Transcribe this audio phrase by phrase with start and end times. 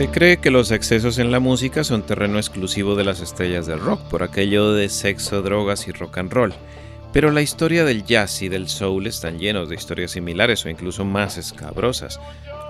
[0.00, 3.80] Se cree que los excesos en la música son terreno exclusivo de las estrellas del
[3.80, 6.54] rock, por aquello de sexo, drogas y rock and roll.
[7.12, 11.04] Pero la historia del jazz y del soul están llenos de historias similares o incluso
[11.04, 12.18] más escabrosas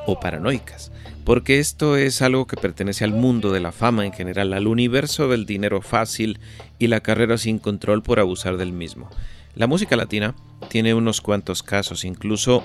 [0.07, 0.91] o paranoicas,
[1.23, 5.29] porque esto es algo que pertenece al mundo de la fama en general, al universo
[5.29, 6.41] del dinero fácil
[6.81, 9.09] y la carrera sin control por abusar del mismo.
[9.55, 10.35] La música latina
[10.69, 12.65] tiene unos cuantos casos, incluso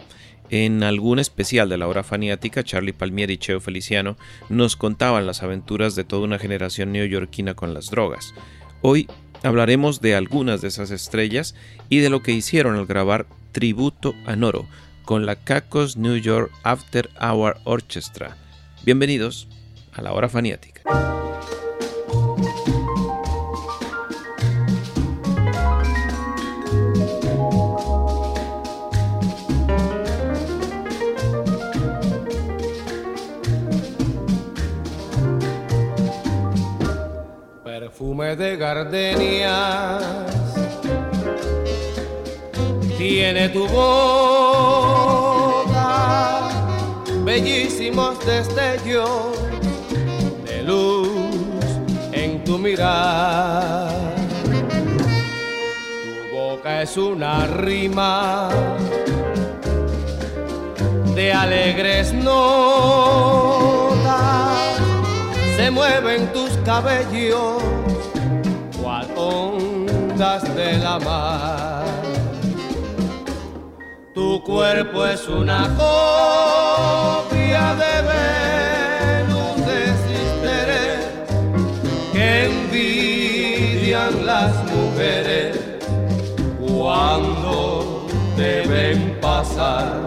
[0.49, 4.17] en algún especial de la hora faniática, Charlie Palmieri y Cheo Feliciano
[4.49, 8.33] nos contaban las aventuras de toda una generación neoyorquina con las drogas.
[8.81, 9.07] Hoy
[9.43, 11.55] hablaremos de algunas de esas estrellas
[11.89, 14.67] y de lo que hicieron al grabar Tributo a Noro
[15.03, 18.37] con la Cacos New York After Hour Orchestra.
[18.83, 19.47] Bienvenidos
[19.93, 20.81] a la hora faniática.
[38.35, 40.03] De gardenias
[42.97, 44.49] tiene tu boca,
[47.23, 49.37] bellísimos destellos
[50.45, 51.07] de luz
[52.11, 54.15] en tu mirar.
[56.29, 58.49] Tu boca es una rima
[61.15, 62.35] de alegres notas,
[65.55, 67.74] se mueven tus cabellos
[70.17, 71.83] de la mar.
[74.13, 81.05] Tu cuerpo es una copia de Venus de Cisteres
[82.13, 85.59] que envidian las mujeres
[86.65, 90.05] cuando deben pasar.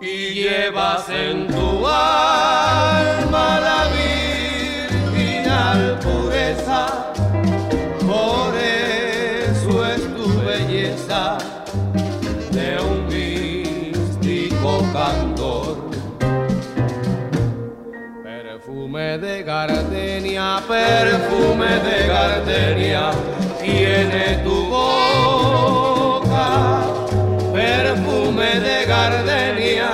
[0.00, 2.73] Y llevas en tu alma
[19.66, 23.10] gardenia, perfume de gardenia,
[23.60, 26.48] tiene tu boca,
[27.52, 29.90] perfume de gardenia,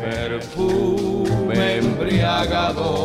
[0.00, 2.99] perfume embriagador.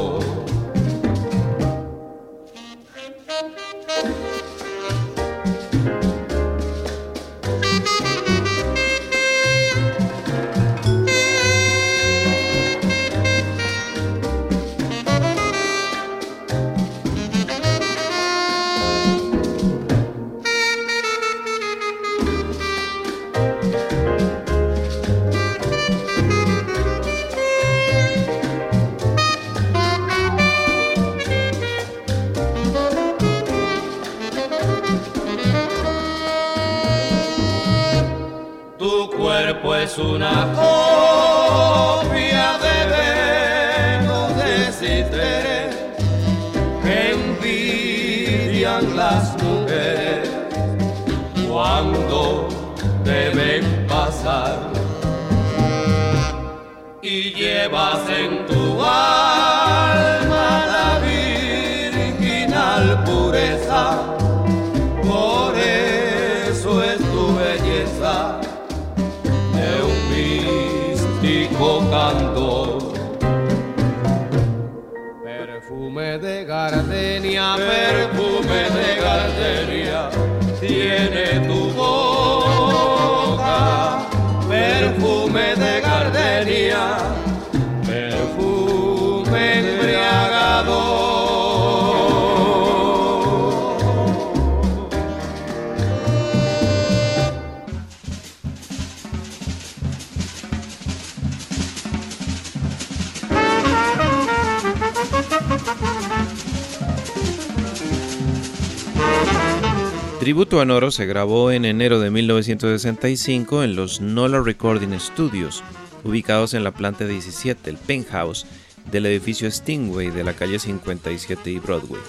[110.65, 115.63] Se grabó en enero de 1965 en los Nola Recording Studios,
[116.03, 118.47] ubicados en la planta 17, el penthouse,
[118.91, 122.01] del edificio Stingway de la calle 57 y Broadway.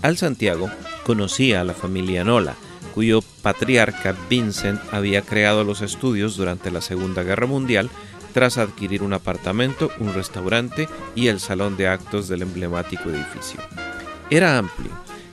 [0.00, 0.70] Al Santiago
[1.04, 2.54] conocía a la familia Nola,
[2.94, 7.90] cuyo patriarca Vincent había creado los estudios durante la Segunda Guerra Mundial
[8.32, 13.60] tras adquirir un apartamento, un restaurante y el salón de actos del emblemático edificio.
[14.30, 14.90] Era amplio,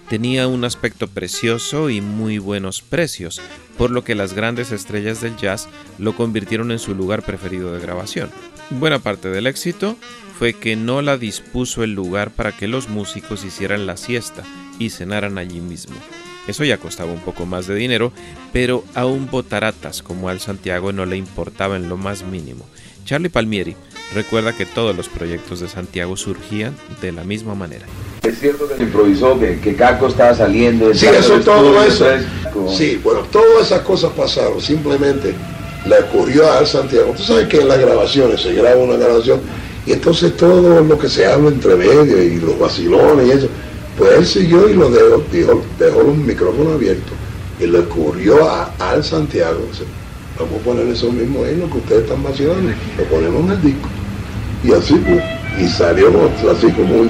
[0.10, 3.42] tenía un aspecto precioso y muy buenos precios,
[3.78, 5.68] por lo que las grandes estrellas del jazz
[5.98, 8.30] lo convirtieron en su lugar preferido de grabación.
[8.70, 9.98] Buena parte del éxito
[10.38, 14.44] fue que Nola dispuso el lugar para que los músicos hicieran la siesta
[14.80, 15.96] y cenaran allí mismo.
[16.48, 18.14] Eso ya costaba un poco más de dinero,
[18.54, 22.66] pero a un botaratas como al Santiago no le importaba en lo más mínimo.
[23.04, 23.76] Charlie Palmieri
[24.14, 27.86] recuerda que todos los proyectos de Santiago surgían de la misma manera.
[28.24, 30.94] Es cierto que se improvisó, que, que Caco estaba saliendo.
[30.94, 32.06] Sí, eso, todo eso.
[32.76, 34.60] Sí, bueno, todas esas cosas pasaron.
[34.62, 35.34] Simplemente
[35.86, 37.14] le ocurrió a Al Santiago.
[37.16, 39.42] Tú sabes que en las grabaciones se graba una grabación
[39.86, 43.48] y entonces todo lo que se habla entre medio y los vacilones y eso,
[43.98, 45.24] pues él siguió y lo dejó,
[45.80, 47.14] dejó los micrófonos abiertos.
[47.60, 49.62] Y le ocurrió a Al Santiago.
[50.40, 53.62] Vamos a poner eso mismo ahí, lo que ustedes están vacilando, lo ponemos en el
[53.62, 53.90] disco.
[54.64, 55.24] Y así pues,
[55.60, 56.10] y salió
[56.52, 57.04] así como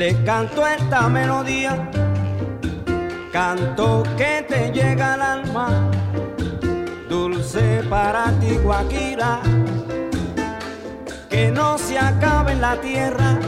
[0.00, 1.90] un canto esta melodía,
[3.32, 5.90] canto que te llega al alma,
[7.08, 9.40] dulce para ti Guajira,
[11.28, 13.38] que no se acabe en la tierra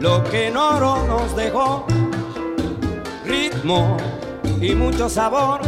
[0.00, 1.86] lo que en oro nos dejó,
[3.26, 3.96] ritmo
[4.60, 5.60] y mucho sabor,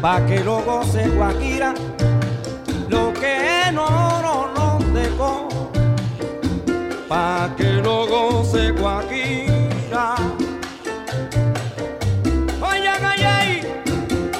[0.00, 1.74] pa' que lo goce Guajira,
[3.28, 5.48] que oro nos dejó
[7.08, 10.16] pa' que lo goce Guajira.
[12.60, 13.04] Oigan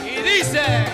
[0.04, 0.87] y dice.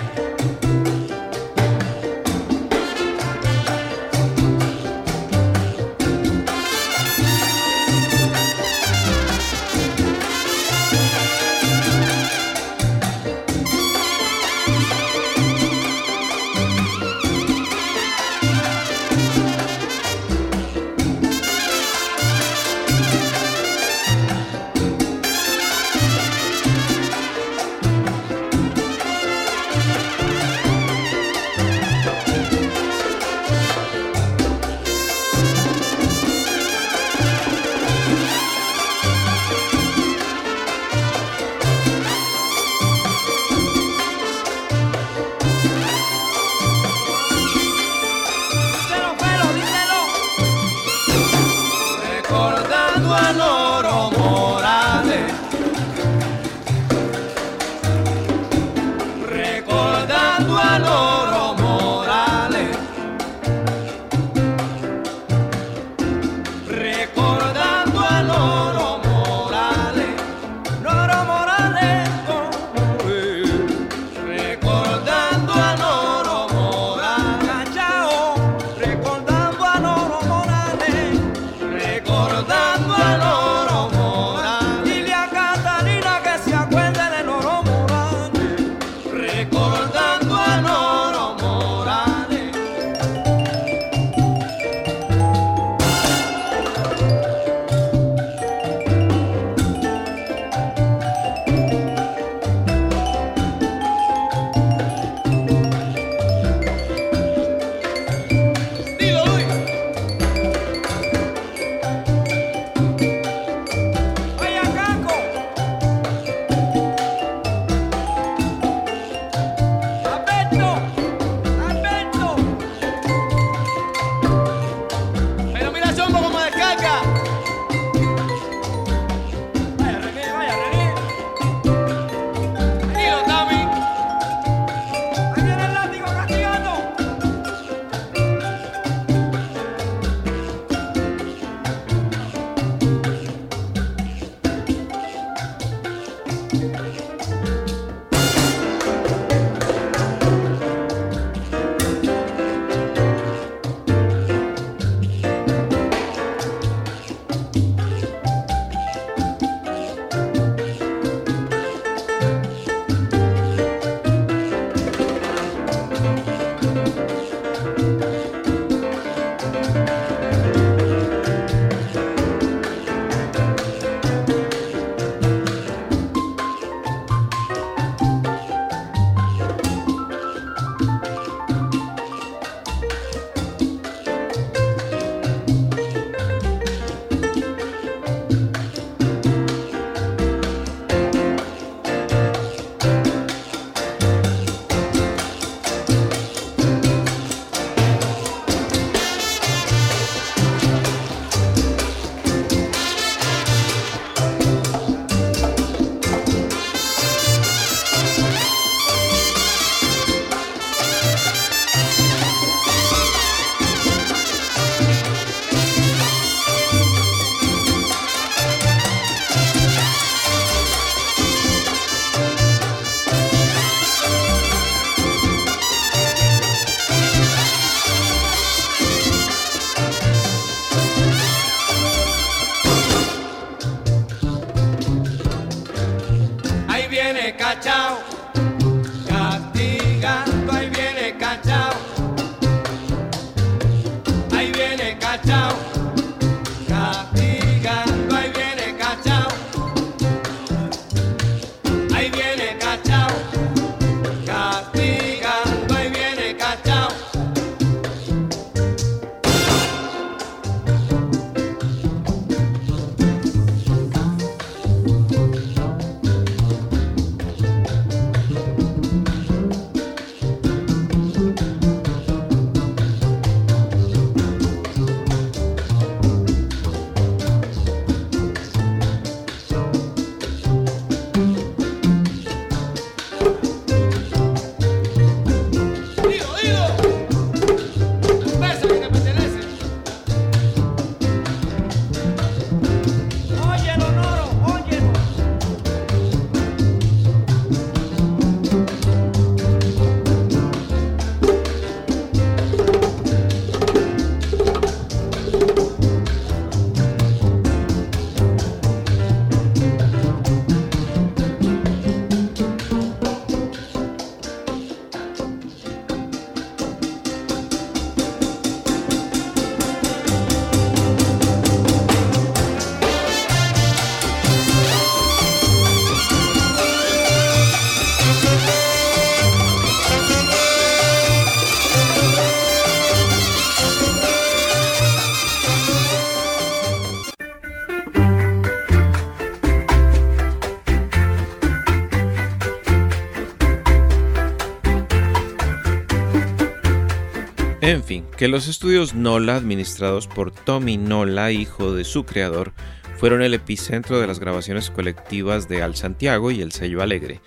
[347.74, 352.52] En fin, que los estudios Nola, administrados por Tommy Nola, hijo de su creador,
[352.96, 357.20] fueron el epicentro de las grabaciones colectivas de Al Santiago y el sello Alegre.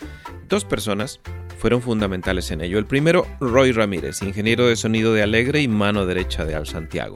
[0.48, 1.20] Dos personas
[1.58, 2.80] fueron fundamentales en ello.
[2.80, 7.16] El primero, Roy Ramírez, ingeniero de sonido de Alegre y mano derecha de Al Santiago.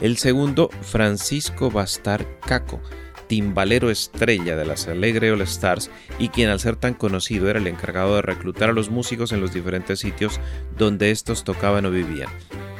[0.00, 2.80] El segundo, Francisco Bastar Caco,
[3.30, 7.68] timbalero estrella de las Alegre All Stars y quien al ser tan conocido era el
[7.68, 10.40] encargado de reclutar a los músicos en los diferentes sitios
[10.76, 12.28] donde estos tocaban o vivían.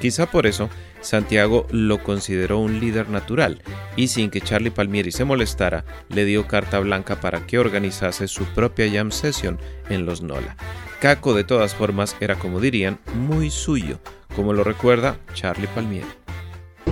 [0.00, 0.68] Quizá por eso
[1.02, 3.62] Santiago lo consideró un líder natural
[3.94, 8.44] y sin que Charlie Palmieri se molestara, le dio carta blanca para que organizase su
[8.46, 9.56] propia jam session
[9.88, 10.56] en los Nola.
[11.00, 14.00] Caco de todas formas era como dirían muy suyo,
[14.34, 16.08] como lo recuerda Charlie Palmieri.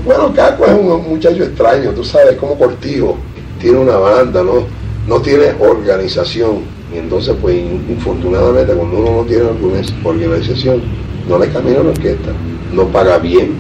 [0.05, 3.19] Bueno, Caco es un muchacho extraño, tú sabes, como cortijo,
[3.61, 4.67] tiene una banda, ¿no?
[5.07, 6.63] No tiene organización.
[6.95, 7.57] Y entonces, pues,
[7.89, 10.83] infortunadamente, cuando uno no tiene alguna organización,
[11.29, 12.33] no le camina la orquesta,
[12.73, 13.53] no paga bien.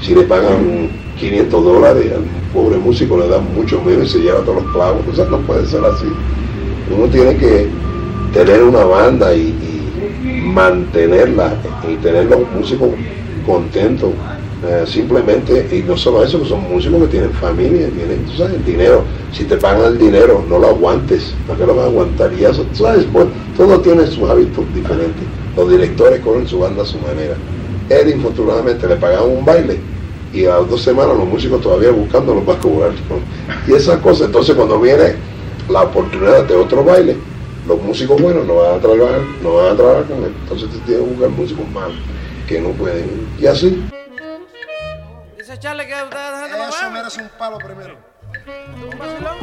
[0.00, 4.40] Si le pagan 500 dólares al pobre músico, le dan mucho menos y se lleva
[4.40, 5.18] todos los clavos.
[5.18, 6.06] O no puede ser así.
[6.94, 7.68] Uno tiene que
[8.32, 11.54] tener una banda y, y mantenerla
[11.90, 12.90] y tener los músicos
[13.46, 14.10] contentos.
[14.66, 18.54] Eh, simplemente, y no solo eso, que son músicos que tienen familia, tienen, tú sabes,
[18.54, 19.04] el dinero.
[19.32, 21.34] Si te pagan el dinero, no lo aguantes.
[21.46, 22.32] ¿Para qué lo vas a aguantar?
[22.32, 25.24] Y eso, tú sabes, pues, todo tiene sus hábitos diferentes.
[25.56, 27.36] Los directores corren su banda a su manera.
[27.90, 29.78] Él, infortunadamente, le pagaban un baile
[30.32, 32.92] y a las dos semanas los músicos todavía buscándolo para cobrar.
[33.08, 33.72] ¿no?
[33.72, 35.14] Y esas cosas, entonces cuando viene
[35.68, 37.16] la oportunidad de otro baile,
[37.68, 40.32] los músicos buenos no van a trabajar, no van a trabajar con él.
[40.42, 41.96] Entonces te tienes que buscar músicos malos
[42.48, 43.28] que no pueden.
[43.40, 43.84] Y así.
[45.64, 47.96] Dice Charlie que ustedes dejan de Eso merece un palo primero.
[48.82, 49.38] Un vacilón.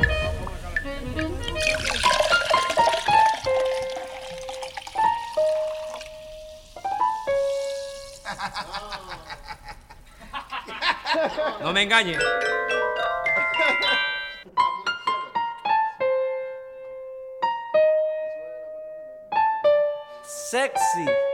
[11.62, 12.20] No me engañes.
[20.24, 21.31] Sexy.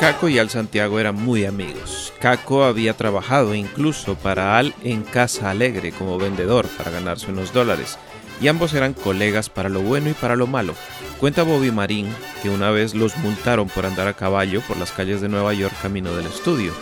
[0.00, 2.14] Caco y Al Santiago eran muy amigos.
[2.20, 7.98] Caco había trabajado incluso para Al en Casa Alegre como vendedor para ganarse unos dólares,
[8.40, 10.74] y ambos eran colegas para lo bueno y para lo malo.
[11.18, 12.08] Cuenta Bobby Marín
[12.42, 15.74] que una vez los multaron por andar a caballo por las calles de Nueva York
[15.82, 16.72] camino del estudio.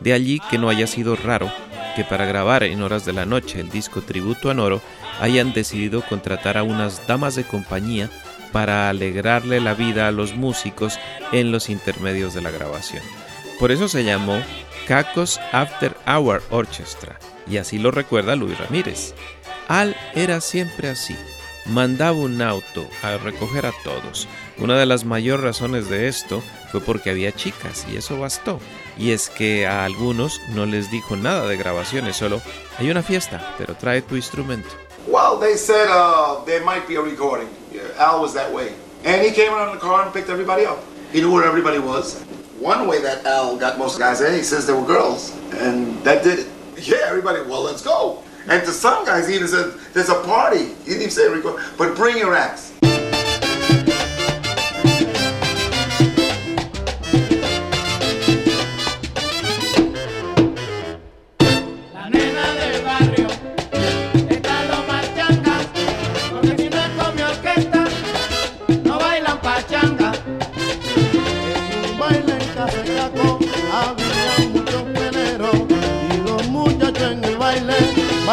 [0.00, 1.50] De allí que no haya sido raro
[1.96, 4.82] que para grabar en horas de la noche el disco Tributo a Noro
[5.22, 8.10] hayan decidido contratar a unas damas de compañía
[8.56, 10.98] para alegrarle la vida a los músicos
[11.30, 13.02] en los intermedios de la grabación.
[13.60, 14.40] Por eso se llamó
[14.88, 19.12] Cacos After Hour Orchestra, y así lo recuerda Luis Ramírez.
[19.68, 21.14] Al era siempre así,
[21.66, 24.26] mandaba un auto a recoger a todos.
[24.56, 26.42] Una de las mayores razones de esto
[26.72, 28.58] fue porque había chicas y eso bastó.
[28.96, 32.40] Y es que a algunos no les dijo nada de grabaciones, solo
[32.78, 34.85] hay una fiesta, pero trae tu instrumento.
[35.06, 37.48] Well, they said uh, there might be a recording.
[37.70, 38.74] Yeah, Al was that way.
[39.04, 40.82] And he came around in the car and picked everybody up.
[41.12, 42.20] He knew where everybody was.
[42.58, 45.36] One way that Al got most guys in, he says they were girls.
[45.52, 46.48] And that did it.
[46.76, 48.22] Yeah, everybody, well, let's go.
[48.48, 50.58] And to some guys, he even said, there's a party.
[50.58, 52.72] He didn't even say record, but bring your acts.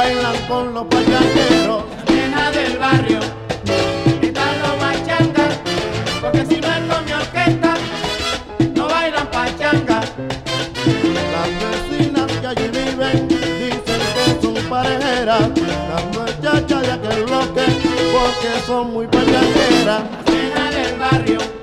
[0.03, 1.83] Bailan con los payaqueros.
[2.07, 3.19] La nena del barrio
[4.81, 5.53] más changas,
[6.21, 7.73] porque si no es con mi orquesta,
[8.75, 10.01] no bailan pachanga.
[11.33, 15.49] Las vecinas que allí viven dicen que son parejeras,
[15.91, 17.65] las muchachas de aquel bloque
[18.15, 20.03] porque son muy payaqueras.
[20.25, 21.62] La nena del barrio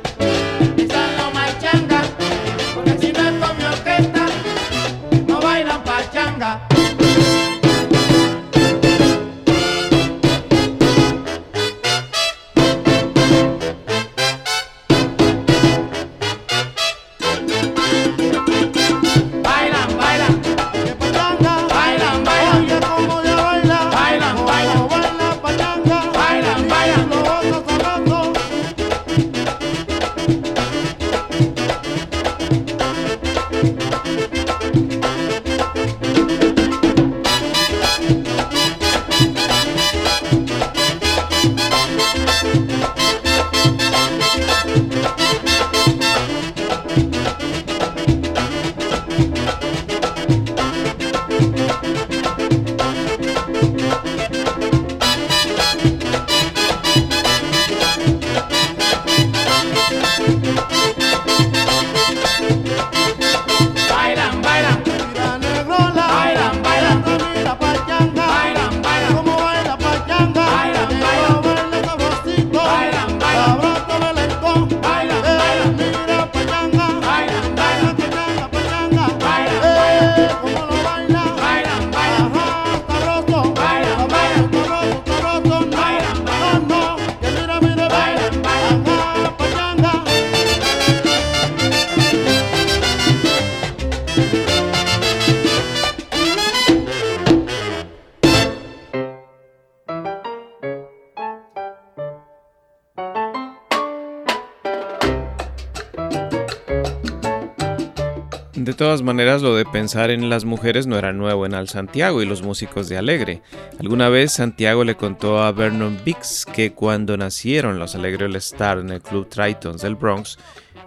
[108.71, 112.23] De todas maneras, lo de pensar en las mujeres no era nuevo en Al Santiago
[112.23, 113.43] y los músicos de Alegre.
[113.81, 118.79] Alguna vez Santiago le contó a Vernon Bix que cuando nacieron los Alegre All Star
[118.79, 120.39] en el Club Tritons del Bronx,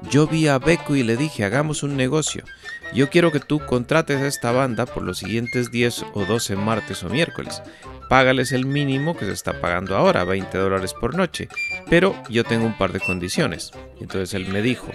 [0.09, 2.45] yo vi a Beco y le dije, hagamos un negocio.
[2.93, 7.03] Yo quiero que tú contrates a esta banda por los siguientes 10 o 12 martes
[7.03, 7.61] o miércoles.
[8.07, 11.49] Págales el mínimo que se está pagando ahora, 20 dólares por noche.
[11.89, 13.71] Pero yo tengo un par de condiciones.
[13.99, 14.87] Entonces él me dijo,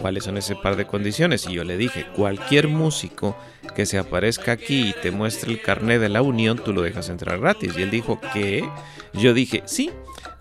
[0.00, 1.46] ¿cuáles son ese par de condiciones?
[1.48, 3.36] Y yo le dije, cualquier músico
[3.74, 7.08] que se aparezca aquí y te muestre el carnet de la unión, tú lo dejas
[7.08, 7.74] entrar gratis.
[7.76, 8.68] Y él dijo, ¿qué?
[9.12, 9.90] Yo dije, sí,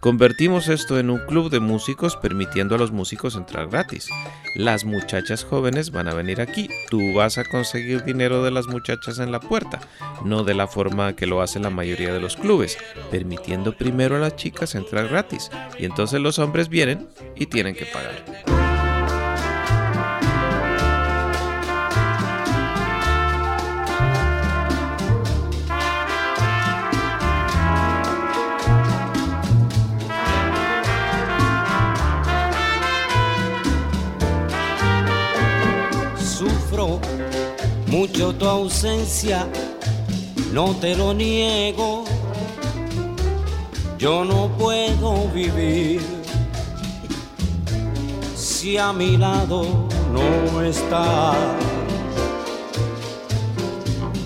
[0.05, 4.07] Convertimos esto en un club de músicos permitiendo a los músicos entrar gratis.
[4.53, 9.17] Las muchachas jóvenes van a venir aquí, tú vas a conseguir dinero de las muchachas
[9.17, 9.79] en la puerta,
[10.23, 12.77] no de la forma que lo hace la mayoría de los clubes,
[13.09, 17.87] permitiendo primero a las chicas entrar gratis y entonces los hombres vienen y tienen que
[17.87, 18.74] pagar.
[37.95, 39.47] Mucho tu ausencia,
[40.51, 42.03] no te lo niego.
[43.97, 46.01] Yo no puedo vivir
[48.35, 51.37] si a mi lado no estás.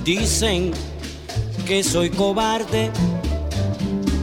[0.04, 0.72] Dicen
[1.68, 2.90] que soy cobarde,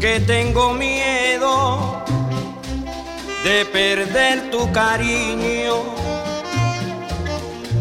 [0.01, 2.03] que tengo miedo
[3.45, 6.06] de perder tu cariño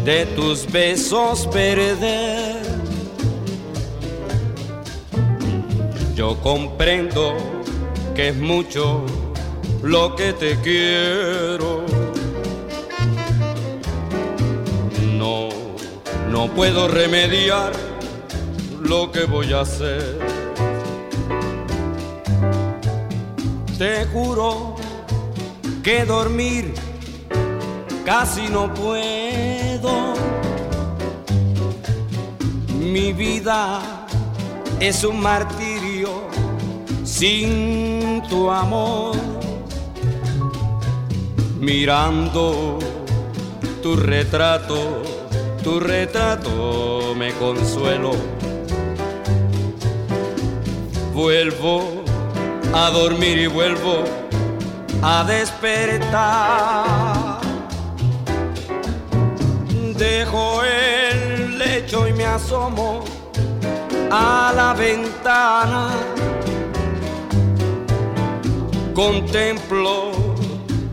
[0.06, 2.62] de tus besos perder.
[6.14, 7.36] Yo comprendo
[8.14, 9.04] que es mucho
[9.82, 11.84] lo que te quiero.
[15.18, 15.48] No,
[16.30, 17.72] no puedo remediar
[18.80, 20.20] lo que voy a hacer.
[23.76, 24.76] Te juro
[25.82, 26.72] que dormir
[28.04, 29.45] casi no puedo.
[32.78, 33.80] Mi vida
[34.80, 36.22] es un martirio
[37.04, 39.16] sin tu amor.
[41.60, 42.78] Mirando
[43.82, 45.02] tu retrato,
[45.62, 48.12] tu retrato me consuelo.
[51.14, 52.04] Vuelvo
[52.74, 54.04] a dormir y vuelvo
[55.02, 57.15] a despertar
[59.98, 63.02] Dejo el lecho y me asomo
[64.10, 65.88] a la ventana.
[68.94, 70.10] Contemplo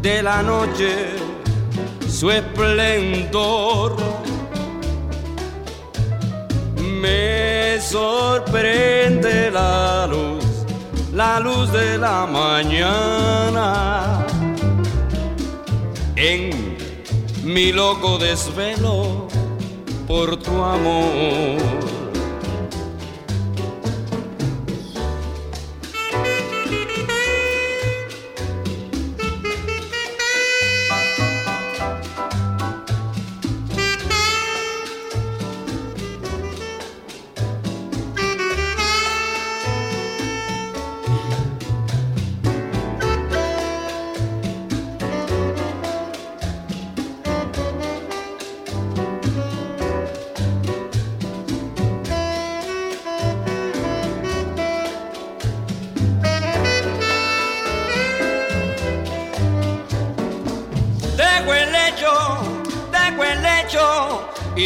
[0.01, 1.17] de la noche
[2.07, 3.97] su esplendor.
[7.01, 10.45] Me sorprende la luz,
[11.13, 14.25] la luz de la mañana.
[16.15, 16.72] En
[17.43, 19.27] mi loco desvelo
[20.07, 22.02] por tu amor.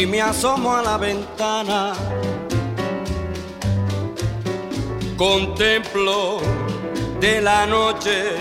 [0.00, 1.92] Y me asomo a la ventana.
[5.16, 6.38] Contemplo
[7.20, 8.36] de la noche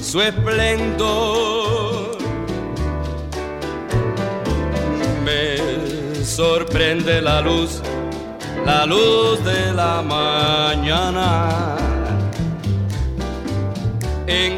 [0.00, 2.16] su esplendor.
[5.26, 7.82] Me sorprende la luz,
[8.64, 11.76] la luz de la mañana.
[14.26, 14.56] En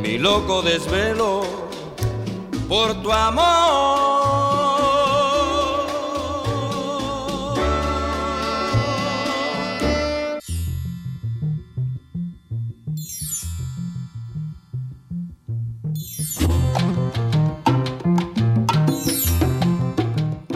[0.00, 1.42] mi loco desvelo
[2.68, 4.03] por tu amor.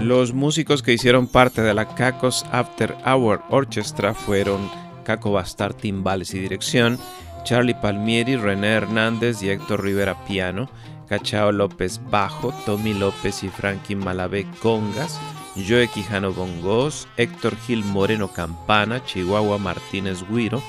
[0.09, 4.71] Los músicos que hicieron parte de la Cacos After Hour Orchestra fueron
[5.05, 6.99] Caco Bastar timbales y dirección,
[7.45, 10.71] Charlie Palmieri, René Hernández y Héctor Rivera piano,
[11.11, 15.21] Cachao López bajo, Tommy López y Frankie Malavé congas,
[15.69, 20.63] Joe Quijano bongos, Héctor Gil Moreno campana, Chihuahua Martínez guiro,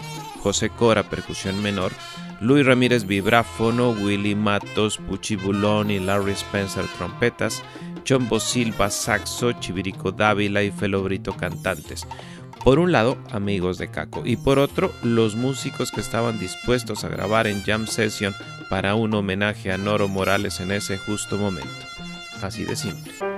[0.43, 1.93] José Cora percusión menor,
[2.41, 7.63] Luis Ramírez vibráfono, Willy Matos puchibulón y Larry Spencer trompetas,
[8.03, 12.07] Chombo Silva saxo, Chivirico Dávila y Felobrito cantantes.
[12.63, 17.09] Por un lado, amigos de Caco, y por otro, los músicos que estaban dispuestos a
[17.09, 18.33] grabar en Jam Session
[18.69, 21.69] para un homenaje a Noro Morales en ese justo momento.
[22.41, 23.28] Así de simple.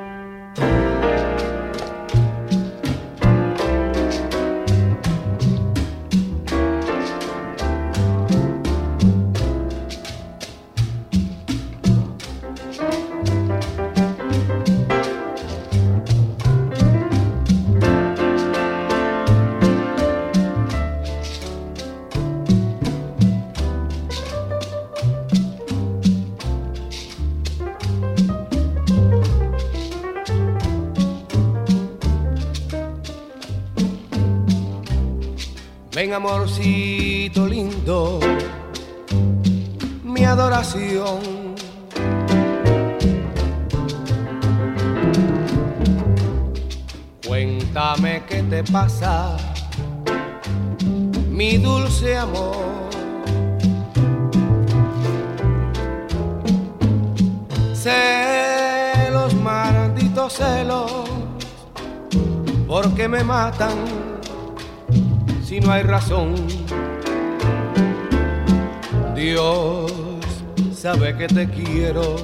[71.48, 72.18] Te quiero,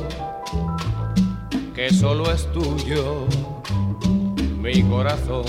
[1.73, 3.25] que solo es tuyo
[4.59, 5.45] mi corazón.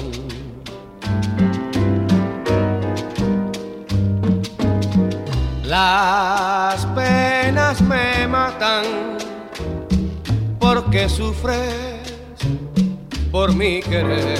[5.64, 8.84] Las penas me matan
[10.58, 11.74] porque sufres
[13.30, 14.37] por mi querer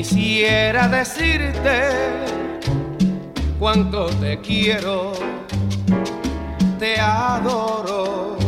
[0.00, 1.90] quisiera decirte
[3.58, 5.12] cuánto te quiero,
[6.78, 8.38] te adoro.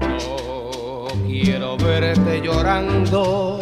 [0.00, 3.58] No quiero verte llorando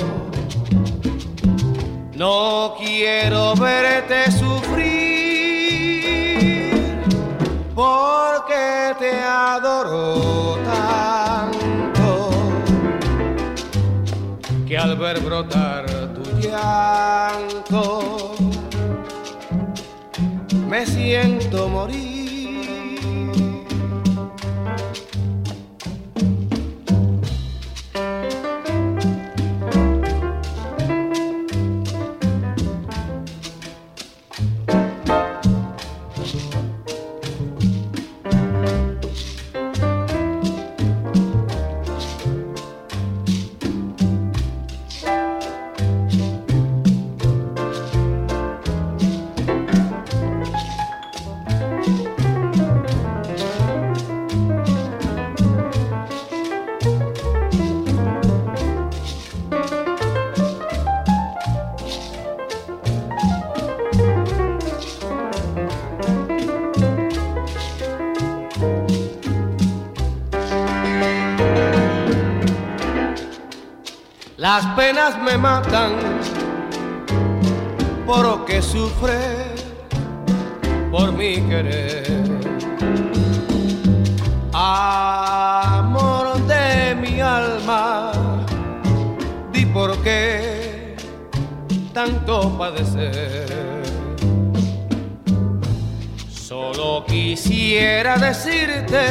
[2.16, 4.92] no quiero verte sufrir
[7.74, 12.30] porque te adoro tanto
[14.68, 15.89] que al ver brotar
[20.68, 22.09] me siento morir.
[75.08, 75.92] Me matan
[78.06, 79.18] por lo que sufre
[80.90, 82.04] por mi querer.
[84.52, 88.12] Amor de mi alma,
[89.52, 90.96] di por qué
[91.94, 93.82] tanto padecer.
[96.28, 99.02] Solo quisiera decirte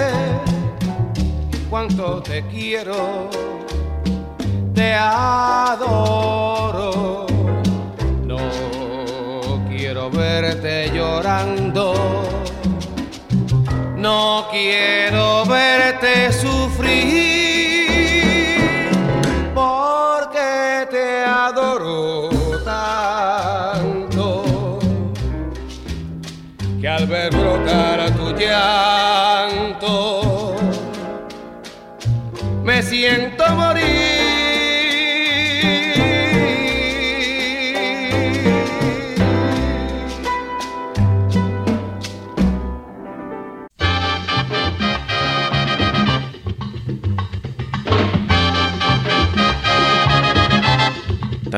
[1.69, 3.29] cuánto te quiero
[4.79, 6.37] te adoro.
[8.23, 8.39] No
[9.67, 11.93] quiero verte llorando.
[13.97, 17.89] No quiero verte sufrir.
[19.53, 22.29] Porque te adoro
[22.63, 24.29] tanto.
[26.79, 28.88] Que al ver brotar tu llanto.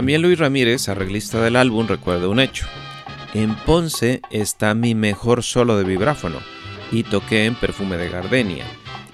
[0.01, 2.65] También Luis Ramírez, arreglista del álbum, recuerda un hecho.
[3.35, 6.39] En Ponce está mi mejor solo de vibráfono
[6.91, 8.65] y toqué en Perfume de Gardenia.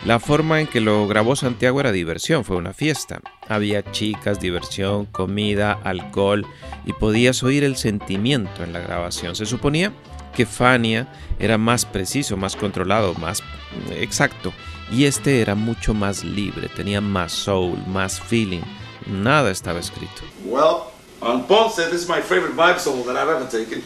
[0.05, 3.19] La forma en que lo grabó Santiago era diversión, fue una fiesta.
[3.49, 6.47] Había chicas, diversión, comida, alcohol
[6.85, 9.35] y podías oír el sentimiento en la grabación.
[9.35, 9.91] Se suponía
[10.33, 13.43] que Fania era más preciso, más controlado, más
[13.91, 14.53] exacto
[14.89, 18.61] y este era mucho más libre, tenía más soul, más feeling.
[19.07, 20.23] Nada estaba escrito.
[20.45, 20.91] Well,
[21.21, 23.81] on Ponce, this is my favorite vibe solo that I've ever taken,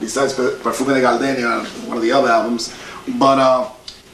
[0.00, 2.74] besides Perfume de Gardenia, one of the other albums.
[3.18, 3.68] But uh,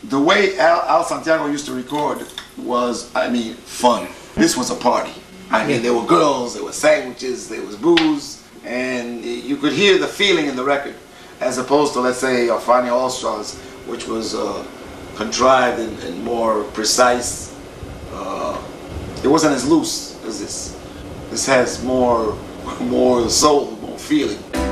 [0.04, 2.26] the way Al, Al Santiago used to record
[2.58, 4.08] was, I mean, fun.
[4.34, 5.12] This was a party.
[5.50, 9.96] I mean, there were girls, there were sandwiches, there was booze, and you could hear
[9.98, 10.96] the feeling in the record,
[11.40, 13.56] as opposed to, let's say, Fania All Stars,
[13.86, 14.66] which was uh,
[15.14, 17.56] contrived and, and, more precise.
[18.12, 18.60] Uh,
[19.22, 20.76] it wasn't as loose as this.
[21.30, 22.36] This has more,
[22.80, 24.65] more soul, more feeling.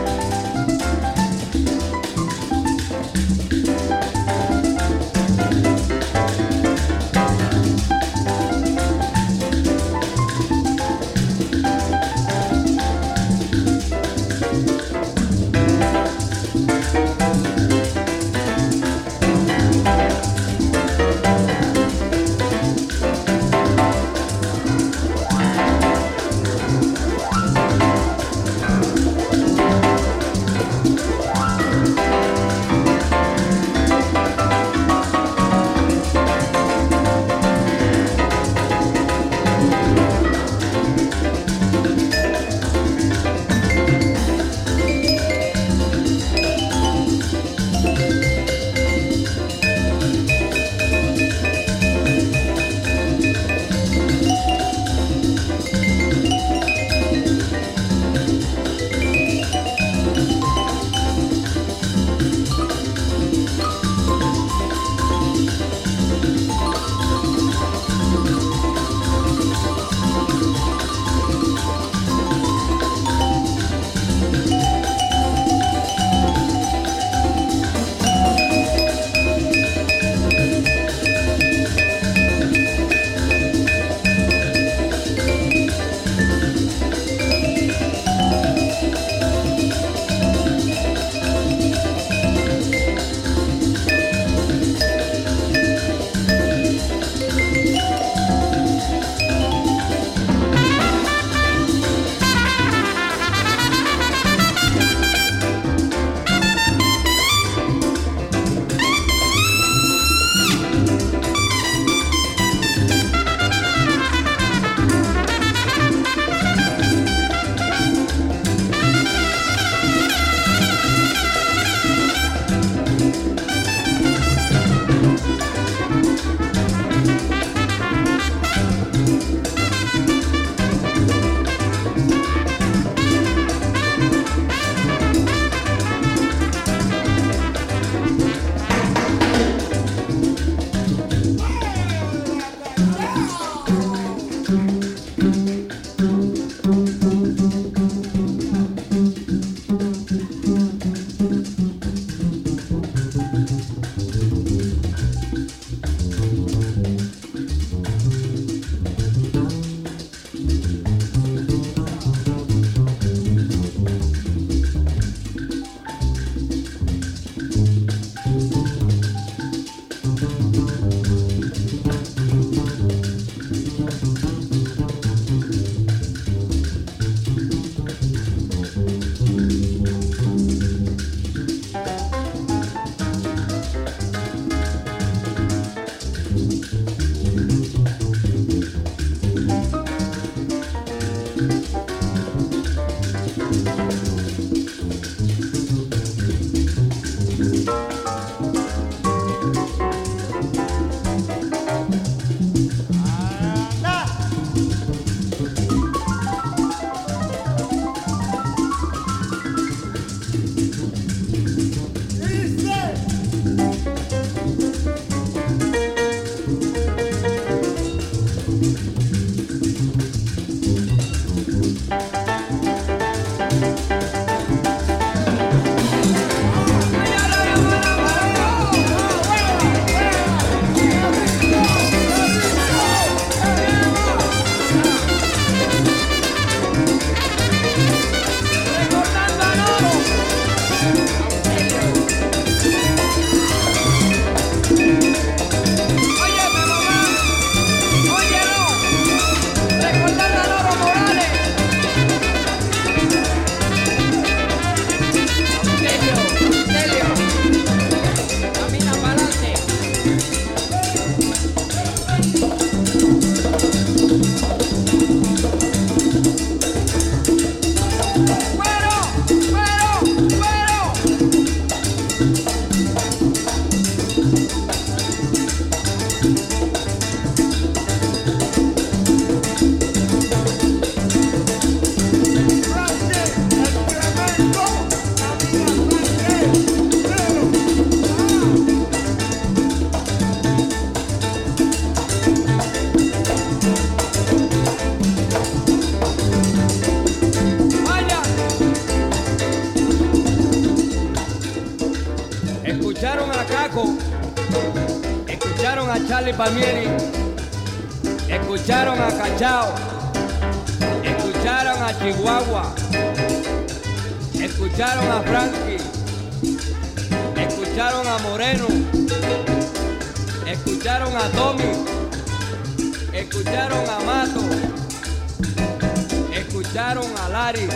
[326.75, 327.69] Escucharon a Lari,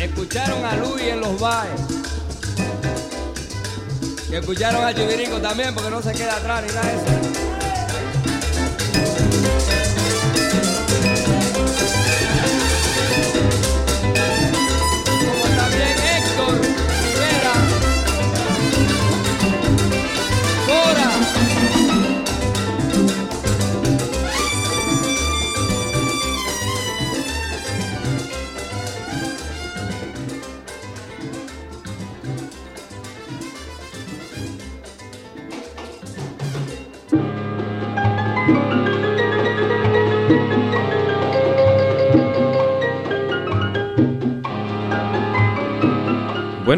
[0.00, 1.80] escucharon a Luis en los bares.
[4.32, 7.47] Escucharon a Chivirico también porque no se queda atrás ni nada de eso.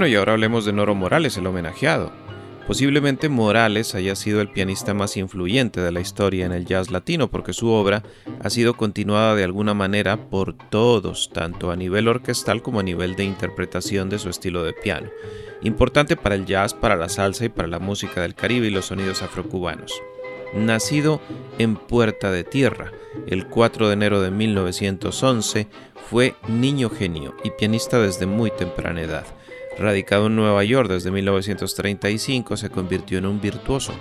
[0.01, 2.11] Bueno, y ahora hablemos de Noro Morales, el homenajeado.
[2.67, 7.31] Posiblemente Morales haya sido el pianista más influyente de la historia en el jazz latino
[7.31, 8.03] porque su obra
[8.43, 13.15] ha sido continuada de alguna manera por todos, tanto a nivel orquestal como a nivel
[13.15, 15.11] de interpretación de su estilo de piano.
[15.61, 18.87] Importante para el jazz, para la salsa y para la música del Caribe y los
[18.87, 19.93] sonidos afrocubanos.
[20.55, 21.21] Nacido
[21.59, 22.91] en Puerta de Tierra
[23.27, 25.69] el 4 de enero de 1911,
[26.09, 29.27] fue niño genio y pianista desde muy temprana edad.
[29.79, 33.93] Radicado en Nueva York desde 1935, se convirtió en un virtuoso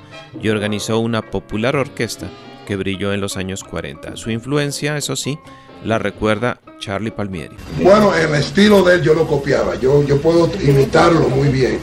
[0.41, 2.28] y organizó una popular orquesta
[2.67, 4.17] que brilló en los años 40.
[4.17, 5.39] Su influencia, eso sí,
[5.84, 7.55] la recuerda Charlie Palmieri.
[7.82, 11.80] Bueno, el estilo de él yo lo copiaba, yo, yo puedo imitarlo muy bien.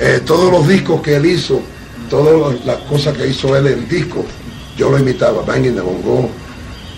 [0.00, 1.60] Eh, todos los discos que él hizo,
[2.10, 4.24] todas las cosas que hizo él en disco,
[4.76, 6.28] yo lo imitaba, Banging de Bongo,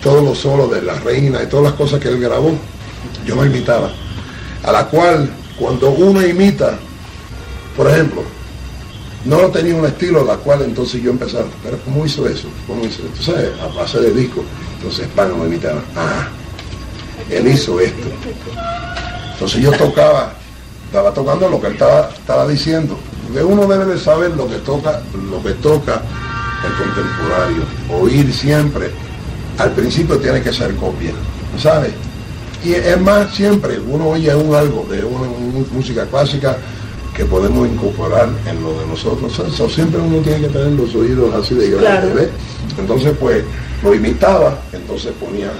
[0.01, 2.51] todos los solos de La Reina y todas las cosas que él grabó,
[3.25, 3.91] yo lo imitaba.
[4.63, 5.29] A la cual,
[5.59, 6.77] cuando uno imita,
[7.75, 8.23] por ejemplo,
[9.25, 12.47] no tenía un estilo a la cual entonces yo empezaba, pero ¿cómo hizo eso?
[12.67, 13.31] ¿Cómo hizo eso?
[13.31, 14.43] Entonces, a base de disco,
[14.77, 16.27] entonces Pano me imitaba, ah,
[17.29, 18.07] él hizo esto.
[19.33, 20.33] Entonces yo tocaba,
[20.85, 22.97] estaba tocando lo que él estaba, estaba diciendo.
[23.23, 26.01] Porque uno debe de saber lo que toca, lo que toca
[26.65, 27.63] el contemporáneo.
[27.89, 28.91] Oír siempre.
[29.57, 31.13] Al principio tiene que ser copia,
[31.57, 31.91] ¿sabes?
[32.65, 36.57] Y es más, siempre uno oye un algo de una, una música clásica
[37.15, 39.39] que podemos incorporar en lo de nosotros.
[39.39, 42.29] Eso siempre uno tiene que tener los oídos así de grandes, Claro.
[42.79, 43.43] Entonces pues
[43.83, 45.51] lo imitaba, entonces ponía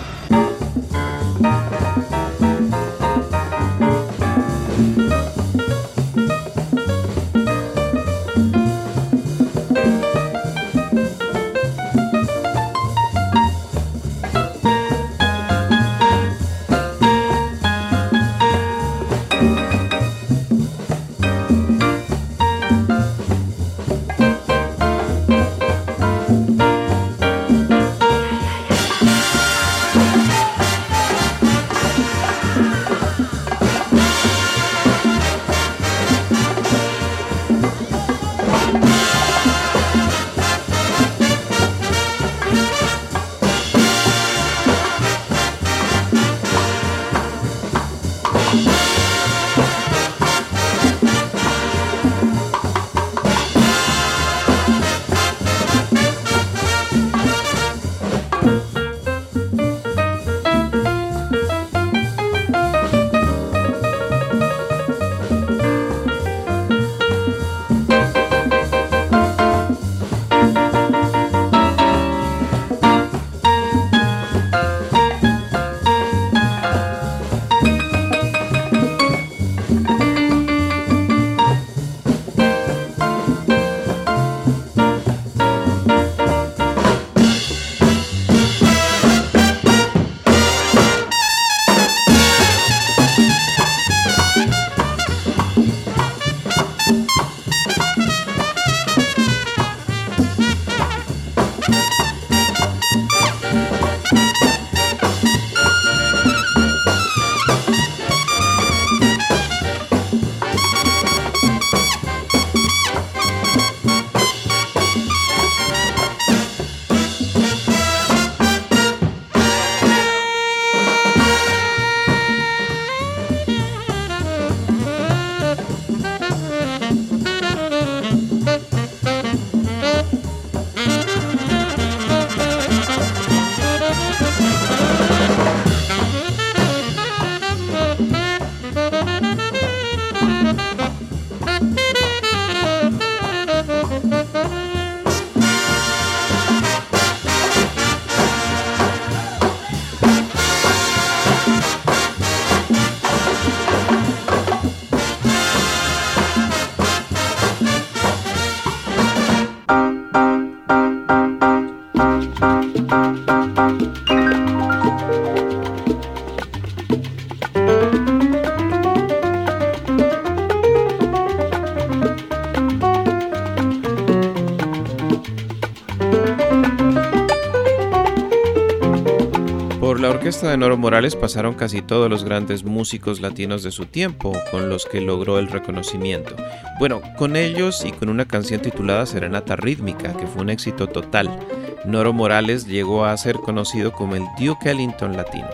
[180.58, 185.01] Noro Morales pasaron casi todos los grandes músicos latinos de su tiempo, con los que
[185.01, 186.36] logró el reconocimiento.
[186.80, 191.39] Bueno, con ellos y con una canción titulada Serenata Rítmica, que fue un éxito total.
[191.86, 195.49] Noro Morales llegó a ser conocido como el Duke Ellington latino.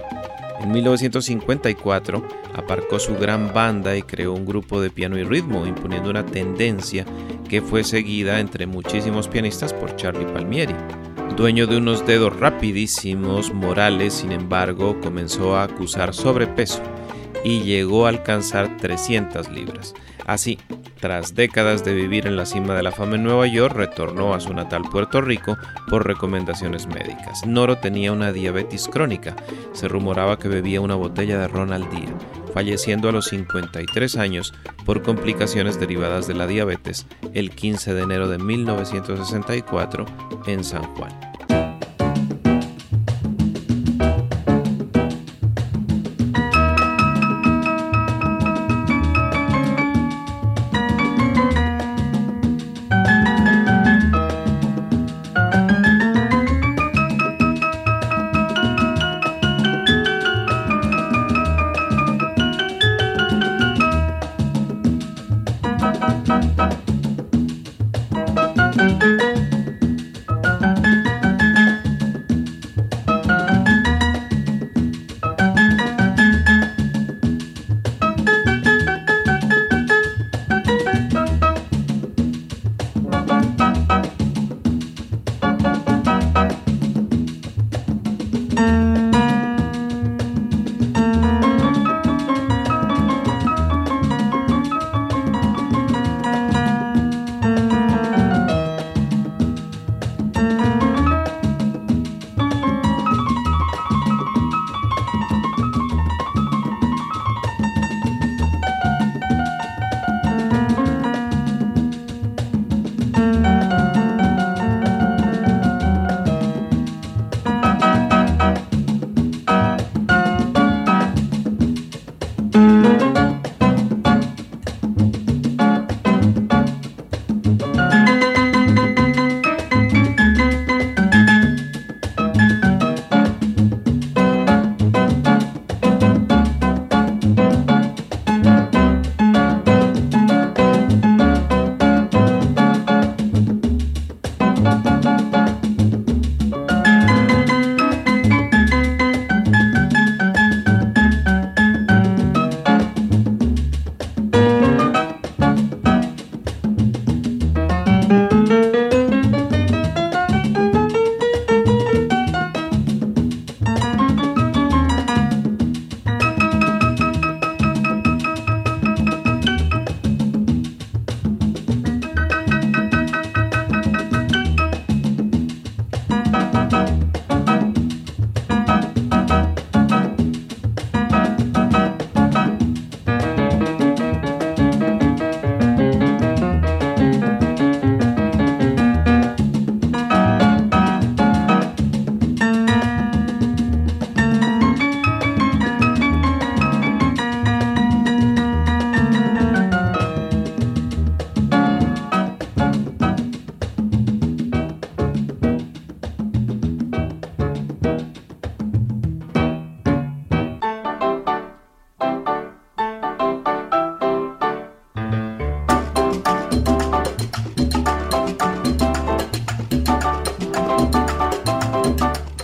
[0.62, 6.10] En 1954 aparcó su gran banda y creó un grupo de piano y ritmo, imponiendo
[6.10, 7.06] una tendencia
[7.50, 10.76] que fue seguida entre muchísimos pianistas por Charlie Palmieri.
[11.36, 16.82] Dueño de unos dedos rapidísimos, Morales, sin embargo, comenzó a acusar sobrepeso
[17.44, 19.94] y llegó a alcanzar 300 libras.
[20.26, 20.60] Así,
[21.00, 24.40] tras décadas de vivir en la cima de la fama en Nueva York, retornó a
[24.40, 25.58] su natal Puerto Rico
[25.90, 27.46] por recomendaciones médicas.
[27.46, 29.36] Noro tenía una diabetes crónica.
[29.74, 32.14] Se rumoraba que bebía una botella de ron al día,
[32.54, 34.54] falleciendo a los 53 años
[34.86, 40.06] por complicaciones derivadas de la diabetes el 15 de enero de 1964
[40.46, 41.12] en San Juan.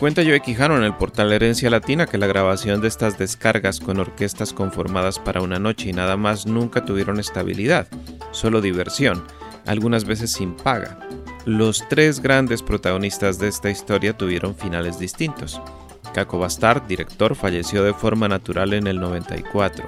[0.08, 3.99] Cuenta Joe Quijano en el portal Herencia Latina que la grabación de estas descargas con
[3.99, 7.89] orquestas conformadas para una noche y nada más nunca tuvieron estabilidad,
[8.32, 9.26] solo diversión,
[9.66, 10.97] algunas veces sin paga.
[11.43, 15.62] Los tres grandes protagonistas de esta historia tuvieron finales distintos.
[16.14, 19.86] Caco Bastard, director, falleció de forma natural en el 94.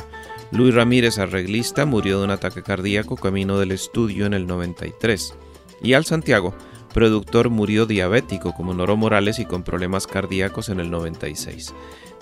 [0.52, 5.34] Luis Ramírez, arreglista, murió de un ataque cardíaco camino del estudio en el 93.
[5.82, 6.54] Y Al Santiago,
[6.94, 11.74] productor murió diabético como Noro Morales y con problemas cardíacos en el 96.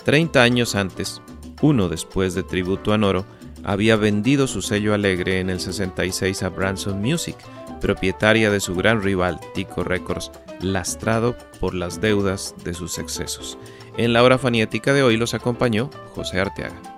[0.03, 1.21] Treinta años antes,
[1.61, 3.25] uno después de tributo a Noro,
[3.63, 7.35] había vendido su sello alegre en el 66 a Branson Music,
[7.81, 13.57] propietaria de su gran rival Tico Records, lastrado por las deudas de sus excesos.
[13.97, 16.96] En la hora fanática de hoy los acompañó José Arteaga.